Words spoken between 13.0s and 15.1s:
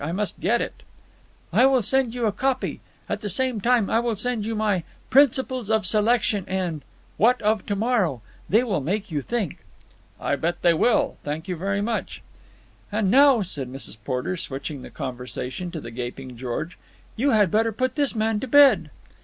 now," said Mrs. Porter, switching the